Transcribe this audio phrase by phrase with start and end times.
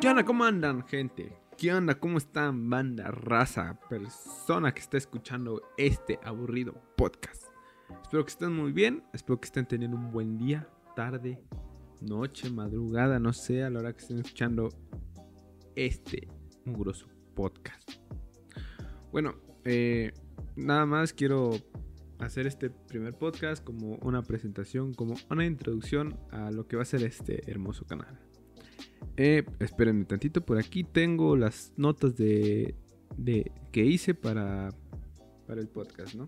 [0.00, 0.24] ¿Qué onda?
[0.24, 1.32] ¿Cómo andan, gente?
[1.56, 1.94] ¿Qué onda?
[1.94, 7.44] ¿Cómo están, banda, raza, persona que está escuchando este aburrido podcast?
[8.02, 11.40] Espero que estén muy bien, espero que estén teniendo un buen día, tarde,
[12.00, 14.70] noche, madrugada, no sé, a la hora que estén escuchando
[15.76, 16.26] este
[16.64, 17.06] mugroso
[17.36, 17.92] podcast.
[19.12, 20.12] Bueno, eh,
[20.56, 21.52] nada más quiero
[22.26, 26.86] hacer este primer podcast como una presentación, como una introducción a lo que va a
[26.86, 28.18] ser este hermoso canal.
[29.16, 32.74] Eh, espérenme tantito, por aquí tengo las notas de,
[33.16, 34.70] de que hice para,
[35.46, 36.26] para el podcast, ¿no?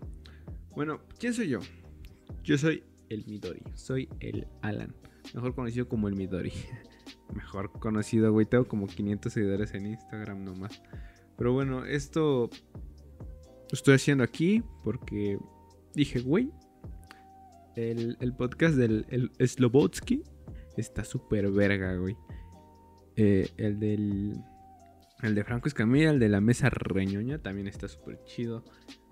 [0.75, 1.59] Bueno, ¿quién soy yo?
[2.43, 4.93] Yo soy el Midori, soy el Alan,
[5.33, 6.51] mejor conocido como el Midori.
[7.33, 10.81] mejor conocido, güey, tengo como 500 seguidores en Instagram nomás.
[11.37, 15.37] Pero bueno, esto lo estoy haciendo aquí porque
[15.95, 16.51] dije, güey,
[17.75, 20.23] el, el podcast del el Slobotsky
[20.77, 22.15] está súper verga, güey.
[23.15, 24.43] Eh, el del.
[25.21, 28.63] El de Franco Escamilla, el de la mesa reñoña, también está súper chido.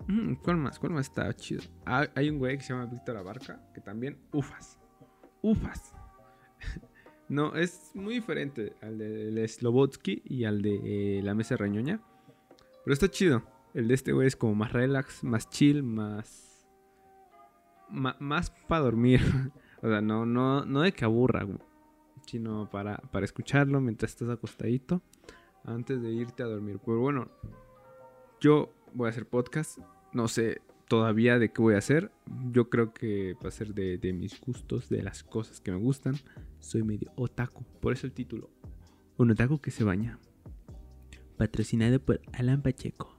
[0.06, 0.78] Mm, ¿Cuál más?
[0.78, 1.62] ¿Cuál más está chido?
[1.86, 4.78] Ah, hay un güey que se llama Víctor Abarca, que también, ufas.
[5.40, 5.94] Ufas.
[7.28, 12.00] no, es muy diferente al de Slobotsky y al de eh, la mesa reñoña.
[12.84, 13.42] Pero está chido.
[13.72, 16.53] El de este güey es como más relax, más chill, más.
[17.94, 19.20] Más para dormir.
[19.82, 21.46] o sea, no, no, no de que aburra,
[22.26, 25.02] sino para, para escucharlo mientras estás acostadito
[25.64, 26.80] antes de irte a dormir.
[26.84, 27.28] Pero bueno,
[28.40, 29.78] yo voy a hacer podcast,
[30.12, 32.10] no sé todavía de qué voy a hacer.
[32.50, 35.78] Yo creo que va a ser de, de mis gustos, de las cosas que me
[35.78, 36.14] gustan.
[36.60, 38.50] Soy medio otaku, por eso el título.
[39.16, 40.18] Un otaku que se baña.
[41.36, 43.16] Patrocinado por Alan Pacheco.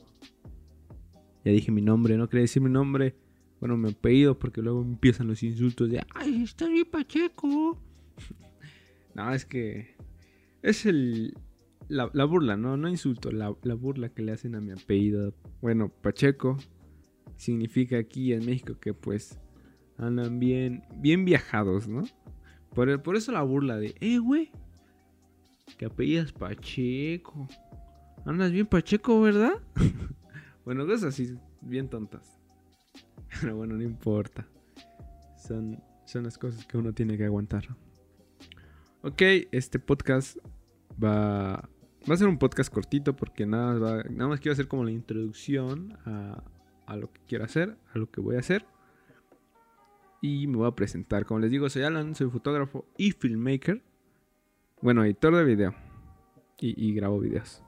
[1.44, 3.16] Ya dije mi nombre, no quería decir mi nombre.
[3.66, 7.82] Bueno, me he pedido porque luego empiezan los insultos de ¡Ay, está bien Pacheco!
[9.16, 9.96] No, es que
[10.62, 11.36] es el
[11.88, 15.34] la, burla, no, no insulto, la, burla que le hacen a mi apellido.
[15.62, 16.58] Bueno, Pacheco
[17.38, 19.40] significa aquí en México que pues
[19.98, 22.04] andan bien, bien viajados, ¿no?
[22.76, 24.52] Por, por eso la burla de, eh, güey,
[25.80, 27.48] que apellidas Pacheco.
[28.28, 29.54] Andas bien Pacheco, ¿verdad?
[30.66, 32.45] bueno, cosas así, bien tontas.
[33.42, 34.48] Pero bueno, no importa.
[35.38, 37.68] Son, son las cosas que uno tiene que aguantar.
[39.02, 40.38] Ok, este podcast
[41.02, 41.70] va,
[42.10, 44.92] va a ser un podcast cortito porque nada, más nada más quiero hacer como la
[44.92, 46.44] introducción a,
[46.88, 48.66] a lo que quiero hacer, a lo que voy a hacer.
[50.22, 51.26] Y me voy a presentar.
[51.26, 53.84] Como les digo, soy Alan, soy fotógrafo y filmmaker.
[54.82, 55.76] Bueno, editor de video.
[56.60, 57.62] Y, y grabo videos.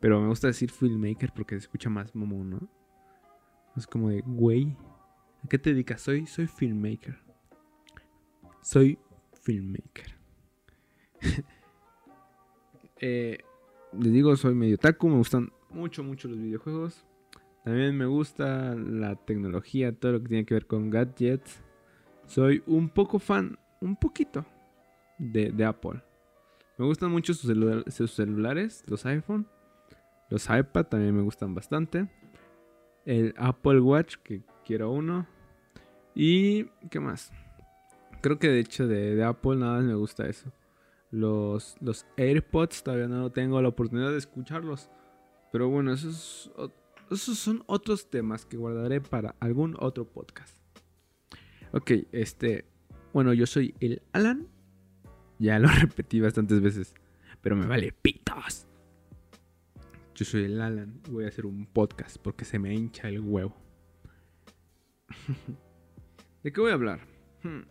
[0.00, 2.68] Pero me gusta decir filmmaker porque se escucha más momón, ¿no?
[3.76, 4.76] Es como de, güey,
[5.44, 6.00] ¿a qué te dedicas?
[6.02, 7.18] Soy, soy filmmaker.
[8.62, 8.98] Soy
[9.42, 10.16] filmmaker.
[13.00, 13.38] Eh,
[13.92, 17.06] les digo, soy medio taco, me gustan mucho, mucho los videojuegos.
[17.64, 21.62] También me gusta la tecnología, todo lo que tiene que ver con gadgets.
[22.26, 24.44] Soy un poco fan, un poquito,
[25.18, 26.02] de, Apple.
[26.76, 27.52] Me gustan mucho sus,
[27.94, 29.46] sus, celulares, los iPhone.
[30.30, 32.08] Los iPad también me gustan bastante.
[33.04, 35.26] El Apple Watch, que quiero uno.
[36.14, 37.32] Y, ¿qué más?
[38.20, 40.52] Creo que de hecho de, Apple nada más me gusta eso.
[41.10, 44.90] Los, los AirPods todavía no tengo la oportunidad de escucharlos.
[45.50, 46.52] Pero bueno, esos,
[47.10, 50.54] esos son otros temas que guardaré para algún otro podcast.
[51.72, 52.66] Ok, este.
[53.14, 54.48] Bueno, yo soy el Alan.
[55.38, 56.94] Ya lo repetí bastantes veces.
[57.40, 58.66] Pero me vale pitos.
[60.14, 63.67] Yo soy el Alan voy a hacer un podcast porque se me hincha el huevo.
[66.42, 67.00] ¿De qué voy a hablar?
[67.42, 67.62] Hmm.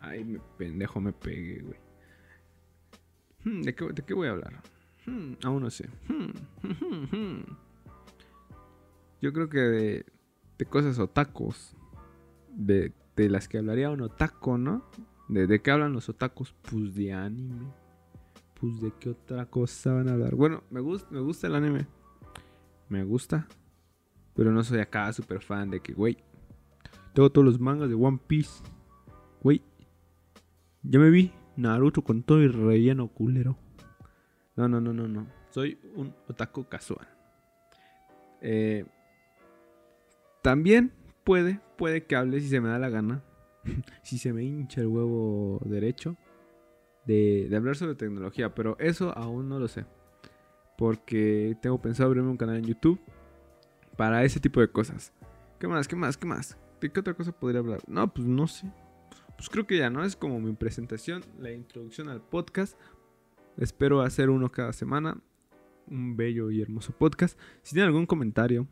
[0.00, 1.78] Ay, me pendejo me pegué, güey.
[3.44, 4.62] Hmm, ¿de, qué, voy a hablar?
[5.06, 5.88] Hmm, aún no sé.
[9.20, 10.06] Yo creo que de,
[10.58, 11.74] de cosas otakus.
[12.50, 14.84] De, de, las que hablaría un otaku, ¿no?
[15.28, 16.54] De, de qué hablan los otakus?
[16.70, 17.72] Pues de anime.
[18.60, 20.34] Pues de qué otra cosa van a hablar.
[20.34, 21.86] Bueno, me, gusta me gusta el anime.
[22.88, 23.46] Me gusta.
[24.34, 26.16] Pero no soy acá super fan de que, güey.
[27.14, 28.62] Tengo todos los mangas de One Piece.
[29.42, 29.62] Güey.
[30.82, 33.58] Ya me vi Naruto con todo y relleno culero.
[34.54, 35.26] No, no, no, no, no.
[35.50, 37.08] Soy un otaku casual.
[38.40, 38.84] Eh,
[40.40, 40.92] también
[41.24, 43.24] puede, puede que hable si se me da la gana.
[44.02, 46.16] si se me hincha el huevo derecho.
[47.06, 48.54] De, de, hablar sobre tecnología.
[48.54, 49.84] Pero eso aún no lo sé.
[50.76, 53.00] Porque tengo pensado abrirme un canal en YouTube.
[53.96, 55.12] Para ese tipo de cosas.
[55.58, 55.88] ¿Qué más?
[55.88, 56.16] ¿Qué más?
[56.16, 56.56] ¿Qué más?
[56.80, 57.80] ¿De qué otra cosa podría hablar?
[57.86, 58.70] No, pues no sé.
[59.36, 60.04] pues creo que ya, ¿no?
[60.04, 62.78] Es como mi presentación, la introducción al podcast.
[63.56, 65.20] Espero hacer uno cada semana.
[65.88, 67.38] Un bello y hermoso podcast.
[67.62, 68.68] Si tienen algún comentario,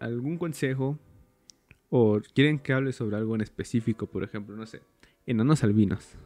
[0.00, 0.98] algún consejo,
[1.90, 4.80] o quieren que hable sobre algo en específico, por ejemplo, no sé,
[5.26, 6.16] enanos albinos,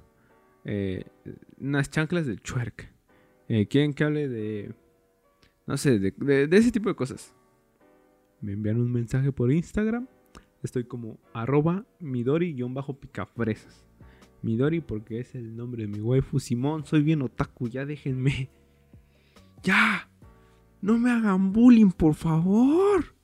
[0.65, 1.05] eh,
[1.59, 2.93] unas chanclas del chuerk,
[3.49, 4.75] eh, quieren que hable de,
[5.67, 7.35] no sé, de, ese tipo de cosas,
[8.41, 10.07] me envían un mensaje por Instagram,
[10.67, 13.85] estoy como arroba midori-picafresas.
[14.43, 16.39] Midori porque es el nombre de mi waifu.
[16.39, 18.51] Simón, soy bien otaku, ya déjenme.
[19.63, 20.09] ¡Ya!
[20.83, 23.15] ¡No me hagan bullying, por favor!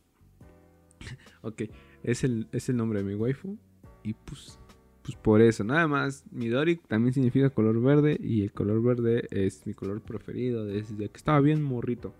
[1.42, 1.62] ok,
[2.02, 3.58] es el, es el nombre de mi waifu.
[4.02, 4.58] Y pues,
[5.02, 6.24] pues por eso, nada más.
[6.30, 8.18] Midori también significa color verde.
[8.18, 12.14] Y el color verde es mi color preferido desde que estaba bien morrito.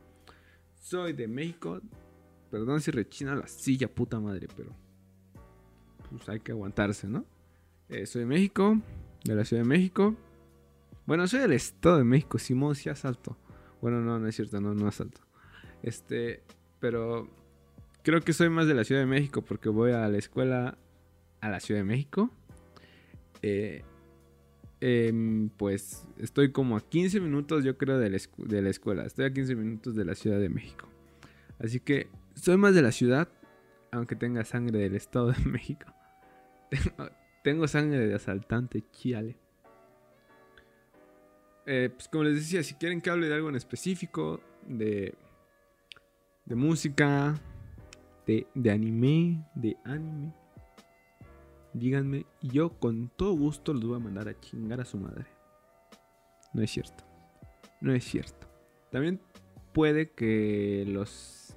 [0.75, 1.81] Soy de México.
[2.51, 4.75] Perdón si rechina la silla, puta madre, pero
[6.11, 7.25] pues hay que aguantarse, ¿no?
[7.89, 8.81] Eh, soy de México,
[9.25, 10.17] de la Ciudad de México.
[11.07, 13.37] Bueno, soy del Estado de México, Simón, sí asalto.
[13.81, 15.21] Bueno, no, no es cierto, no, no asalto.
[15.83, 16.43] Este,
[16.79, 17.29] pero
[18.03, 20.79] creo que soy más de la Ciudad de México porque voy a la escuela
[21.41, 22.31] a la Ciudad de México.
[23.43, 23.83] Eh,
[24.81, 28.17] em, pues estoy como a 15 minutos, yo creo, de la,
[28.69, 29.05] escuela.
[29.05, 30.89] Estoy a 15 minutos de la Ciudad de México.
[31.59, 33.29] Así que soy más de la ciudad,
[33.91, 35.87] aunque tenga sangre del Estado de México.
[37.43, 39.37] tengo, sangre de asaltante, chiale.
[41.67, 45.15] Eh, pues como les decía, si quieren que hable de algo en específico, de,
[46.45, 47.35] de música,
[48.27, 50.33] de, anime, de anime,
[51.73, 55.27] díganme yo con todo gusto los voy a mandar a chingar a su madre.
[56.53, 57.05] No es cierto.
[57.81, 58.49] No es cierto.
[58.91, 59.21] También
[59.73, 61.57] puede que los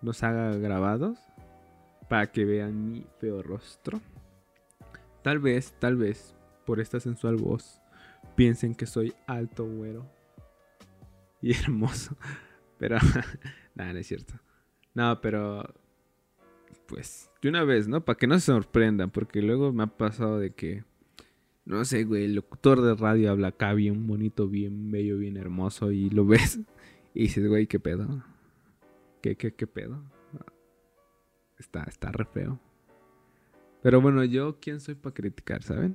[0.00, 1.18] los haga grabados
[2.08, 4.00] para que vean mi feo rostro.
[5.24, 6.36] Tal vez, tal vez
[6.66, 7.80] por esta sensual voz
[8.36, 10.06] piensen que soy alto, güero
[11.44, 12.16] y hermoso.
[12.78, 12.98] Pero
[13.74, 14.34] nada, no es cierto.
[14.94, 15.64] No, pero
[16.86, 18.04] pues, de una vez, ¿no?
[18.04, 20.84] Para que no se sorprendan, porque luego me ha pasado de que,
[21.64, 25.90] no sé, güey, el locutor de radio habla acá bien bonito, bien bello, bien hermoso,
[25.90, 26.60] y lo ves
[27.14, 28.22] y dices, güey, ¿qué pedo?
[29.22, 30.02] ¿Qué, qué, qué pedo?
[31.58, 32.60] Está, está re feo.
[33.84, 35.94] Pero bueno, yo, ¿quién soy para criticar, saben?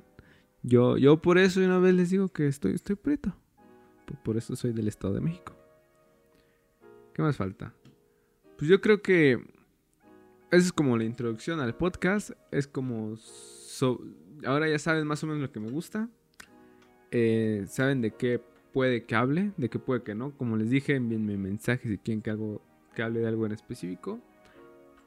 [0.62, 3.34] Yo, yo por eso una vez les digo que estoy, estoy preto.
[4.22, 5.56] Por eso soy del Estado de México.
[7.12, 7.74] ¿Qué más falta?
[8.56, 9.44] Pues yo creo que
[10.52, 12.30] esa es como la introducción al podcast.
[12.52, 13.16] Es como...
[14.46, 16.08] ahora ya saben más o menos lo que me gusta.
[17.10, 18.40] Eh, saben de qué
[18.72, 20.30] puede que hable, de qué puede que no.
[20.36, 22.62] Como les dije, envíenme mensajes si quieren que, algo,
[22.94, 24.20] que hable de algo en específico.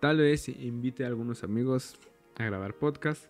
[0.01, 1.97] Tal vez invite a algunos amigos
[2.37, 3.27] a grabar podcast.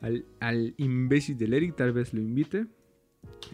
[0.00, 2.66] Al, al imbécil del Eric tal vez lo invite.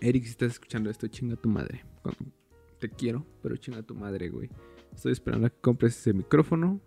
[0.01, 1.85] Eric, si estás escuchando esto, chinga tu madre.
[2.79, 4.51] Te quiero, pero chinga tu madre, güey.
[4.95, 6.81] Estoy esperando a que compres ese micrófono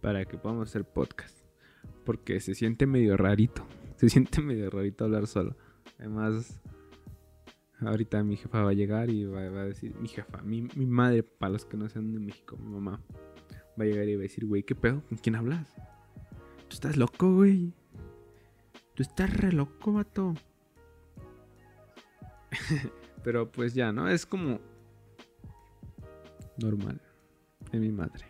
[0.00, 1.38] para que podamos hacer podcast.
[2.04, 3.66] Porque se siente medio rarito.
[3.96, 5.54] Se siente medio rarito hablar solo.
[5.98, 6.58] Además,
[7.80, 11.52] ahorita mi jefa va a llegar y va, a decir, mi jefa, mi, madre, para
[11.52, 13.02] los que no sean de México, mi mamá,
[13.78, 15.02] va a llegar y va a decir, güey, ¿qué pedo?
[15.08, 15.74] ¿Con quién hablas?
[16.70, 17.74] Tú estás loco, güey.
[18.94, 20.34] Tú estás re loco, vato.
[23.24, 24.08] Pero pues ya, ¿no?
[24.08, 24.60] Es como
[26.58, 27.00] normal
[27.72, 28.24] de mi madre.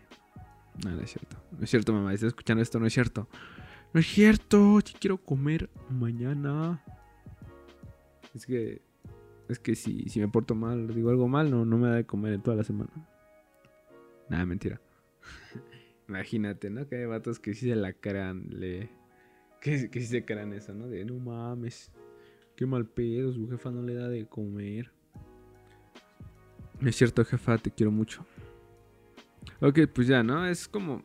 [0.83, 1.37] No, no es cierto.
[1.53, 2.15] No es cierto, mamá.
[2.15, 3.29] Estás escuchando esto, no es cierto.
[3.93, 4.81] No es cierto.
[4.87, 6.83] Si quiero comer mañana.
[8.35, 8.81] Es que.
[9.51, 12.07] Es que si, si me porto mal, digo algo mal, no, no me da de
[12.07, 12.91] comer en toda la semana.
[14.31, 14.81] Nada, mentira.
[16.11, 16.89] Imagínate, ¿no?
[16.89, 18.91] Que hay vatos que sí se la crean, le.
[19.61, 20.89] Que, que sí se crean eso, ¿no?
[20.89, 21.93] De no mames.
[22.57, 24.91] Qué mal pedo, su jefa no le da de comer.
[26.85, 28.27] Es cierto, jefa, te quiero mucho.
[29.61, 30.45] Ok, pues ya, ¿no?
[30.47, 31.05] Es como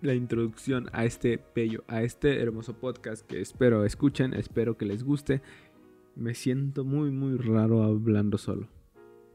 [0.00, 5.04] la introducción a este bello, a este hermoso podcast que espero escuchen, espero que les
[5.04, 5.40] guste.
[6.16, 8.68] Me siento muy, muy raro hablando solo.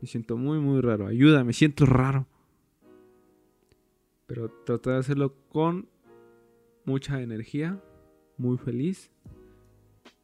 [0.02, 1.08] Me siento muy, muy raro.
[1.08, 2.28] Ayuda, me siento raro.
[4.34, 5.88] Pero traté de hacerlo con
[6.86, 7.80] mucha energía,
[8.36, 9.12] muy feliz.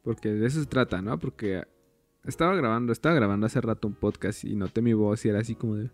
[0.02, 1.16] Porque de eso se trata, ¿no?
[1.16, 1.62] Porque
[2.24, 5.54] estaba grabando, estaba grabando hace rato un podcast y noté mi voz y era así
[5.54, 5.92] como de...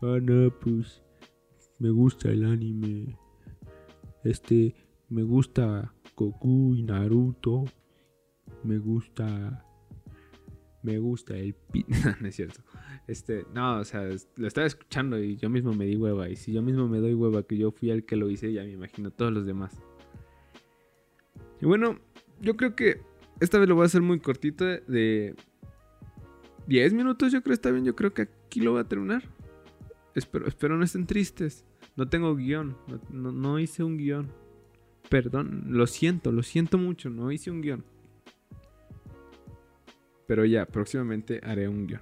[0.00, 1.02] Ah, no, pues
[1.78, 3.18] me gusta el anime.
[4.22, 4.74] Este,
[5.10, 7.64] me gusta Goku y Naruto.
[8.62, 9.66] Me gusta.
[10.84, 11.84] Me gusta el pi.
[12.20, 12.60] no es cierto.
[13.08, 16.28] Este, no, o sea, lo estaba escuchando y yo mismo me di hueva.
[16.28, 18.62] Y si yo mismo me doy hueva que yo fui el que lo hice, ya
[18.62, 19.76] me imagino todos los demás.
[21.60, 21.98] Y bueno,
[22.40, 23.00] yo creo que
[23.40, 25.34] esta vez lo voy a hacer muy cortito de
[26.66, 27.84] 10 minutos, yo creo está bien.
[27.84, 29.22] Yo creo que aquí lo voy a terminar.
[30.14, 31.64] Espero, espero no estén tristes.
[31.96, 32.76] No tengo guion.
[33.10, 34.30] No, hice un guion.
[35.08, 37.10] Perdón, lo siento, lo siento mucho.
[37.10, 37.84] No hice un guion.
[40.26, 42.00] Pero ya, próximamente haré un guion.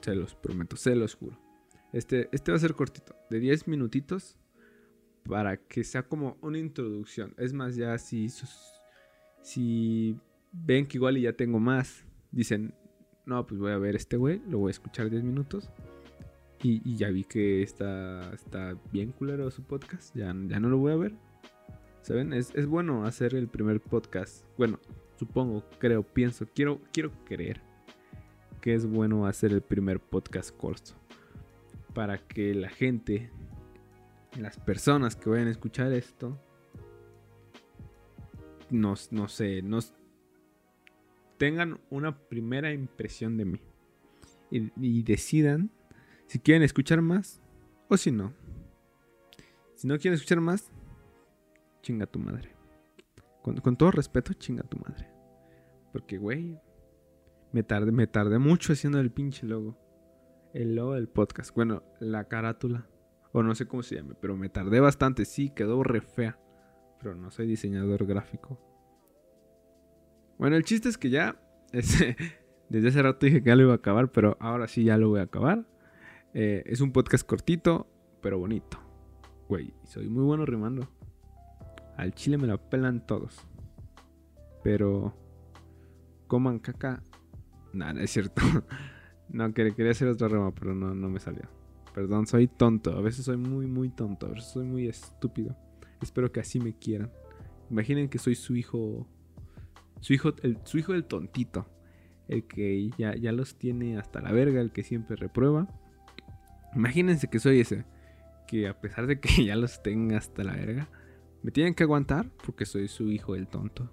[0.00, 1.38] Se los prometo, se los juro.
[1.92, 4.36] Este, este va a ser cortito, de 10 minutitos.
[5.24, 7.34] Para que sea como una introducción.
[7.38, 8.28] Es más, ya si,
[9.40, 10.18] si
[10.52, 12.74] ven que igual ya tengo más, dicen,
[13.24, 15.70] no, pues voy a ver este güey, lo voy a escuchar 10 minutos.
[16.62, 20.92] Y, ya vi que está, está bien culero su podcast, ya, ya no lo voy
[20.92, 21.12] a ver.
[22.00, 22.32] ¿Saben?
[22.32, 24.44] Es, es bueno hacer el primer podcast.
[24.56, 24.78] Bueno,
[25.16, 27.60] supongo, creo, pienso, quiero, quiero creer
[28.60, 30.92] que es bueno hacer el primer podcast corto.
[31.92, 33.30] Para que la gente,
[34.38, 36.40] las personas que vayan a escuchar esto,
[38.70, 39.94] nos, no sé, nos
[41.36, 43.60] tengan una primera impresión de mí.
[44.50, 45.70] Y, decidan
[46.26, 47.42] si quieren escuchar más
[47.88, 48.32] o si no.
[49.74, 50.70] Si no quieren escuchar más,
[51.82, 52.53] chinga tu madre.
[53.44, 55.06] Con, todo respeto, chinga tu madre.
[55.92, 56.58] Porque, güey,
[57.52, 59.78] me tardé, me tardé mucho haciendo el pinche logo.
[60.54, 61.54] El logo del podcast.
[61.54, 62.88] Bueno, la carátula.
[63.32, 65.26] O no sé cómo se llame, pero me tardé bastante.
[65.26, 66.38] Sí, quedó re fea.
[66.98, 68.58] Pero no soy diseñador gráfico.
[70.38, 71.38] Bueno, el chiste es que ya.
[71.72, 75.10] desde hace rato dije que ya lo iba a acabar, pero ahora sí ya lo
[75.10, 75.66] voy a acabar.
[76.32, 77.90] Eh, es un podcast cortito,
[78.22, 78.78] pero bonito.
[79.50, 80.88] Güey, soy muy bueno rimando.
[81.96, 83.36] Al chile me lo pelan todos.
[84.62, 85.14] Pero.
[86.26, 87.02] Coman caca.
[87.72, 88.42] Nada, es cierto.
[89.28, 91.42] no, quería, hacer otra rima, pero no, no me salió.
[91.94, 92.96] Perdón, soy tonto.
[92.96, 94.26] A veces soy muy, muy tonto.
[94.26, 95.56] A veces soy muy estúpido.
[96.00, 97.10] Espero que así me quieran.
[97.70, 99.06] Imaginen que soy su hijo
[100.04, 101.66] su hijo, el, su hijo el tontito.
[102.28, 105.66] El que ya, ya los tiene hasta la verga, el que siempre reprueba.
[106.74, 107.86] Imagínense que soy ese.
[108.46, 110.88] Que a pesar de que ya los tenga hasta la verga,
[111.44, 113.90] me tienen que aguantar porque soy su hijo el tonto.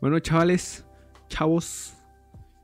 [0.00, 0.84] Bueno, chavales,
[1.28, 1.94] chavos,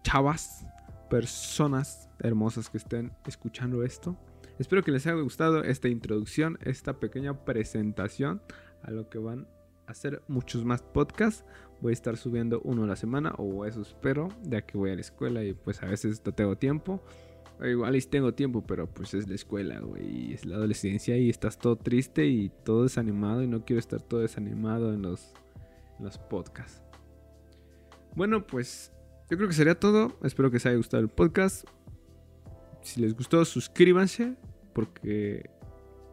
[0.03, 0.67] chavas,
[1.09, 4.19] personas hermosas que estén escuchando esto.
[4.59, 8.43] Espero que les haya gustado esta introducción, esta pequeña presentación
[8.83, 9.47] a lo que van
[9.87, 11.45] hacer muchos más podcasts.
[11.81, 14.97] Voy a estar subiendo uno a la semana, o eso espero, ya que voy a
[14.97, 17.01] la escuela y pues a veces no tengo tiempo.
[17.65, 21.59] Igual sí tengo tiempo, pero pues es la escuela, güey, es la adolescencia y estás
[21.59, 25.33] todo triste y todo desanimado y no quiero estar todo desanimado en los,
[25.99, 26.83] en los podcasts.
[28.15, 28.93] Bueno, pues
[29.31, 30.19] yo creo que sería todo.
[30.23, 31.67] Espero que les haya gustado el podcast.
[32.83, 34.35] Si les gustó, suscríbanse,
[34.75, 35.49] porque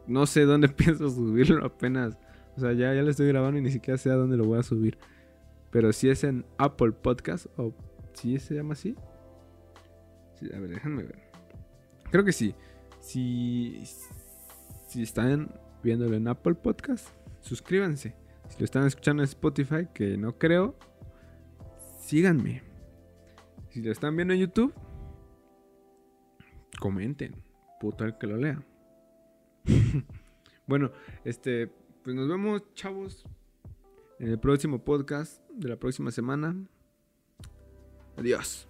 [0.06, 2.16] no sé dónde pienso subirlo apenas
[2.56, 4.58] o sea, ya, ya lo estoy grabando y ni siquiera sé a dónde lo voy
[4.58, 4.98] a subir.
[5.70, 7.72] Pero si es en Apple Podcast, o
[8.12, 8.94] si se llama así.
[10.54, 11.29] a ver, déjenme ver.
[12.10, 12.54] Creo que sí.
[13.00, 13.82] Si,
[14.86, 17.08] si están viéndolo en Apple Podcast,
[17.40, 18.14] suscríbanse.
[18.48, 20.76] Si lo están escuchando en Spotify, que no creo,
[22.00, 22.62] síganme.
[23.70, 24.74] Si lo están viendo en YouTube,
[26.80, 27.36] comenten.
[27.80, 28.62] Puto el que lo lea.
[30.66, 30.90] bueno,
[31.24, 31.68] este,
[32.02, 33.24] pues nos vemos, chavos,
[34.18, 36.56] en el próximo podcast de la próxima semana.
[38.16, 38.69] Adiós.